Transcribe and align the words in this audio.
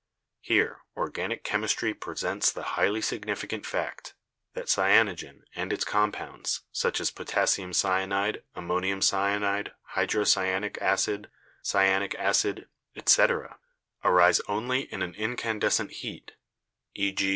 Here, 0.39 0.79
organic 0.97 1.43
chemistry 1.43 1.93
presents 1.93 2.51
the 2.51 2.63
highly 2.73 3.01
significant 3.01 3.67
fact, 3.67 4.15
that 4.55 4.65
cyanogen 4.67 5.43
and 5.53 5.71
its 5.71 5.83
compounds, 5.83 6.61
such 6.71 6.99
as 6.99 7.11
potassium 7.11 7.71
cyanide, 7.71 8.41
ammonium 8.55 9.03
cyanide, 9.03 9.73
hydrocyanic 9.93 10.81
acid, 10.81 11.29
cyanic 11.63 12.15
acid, 12.15 12.67
etc., 12.95 13.59
arise 14.03 14.41
only 14.47 14.91
in 14.91 15.03
an 15.03 15.13
incandescent 15.13 15.91
heat— 15.91 16.31
e.g. 16.95 17.29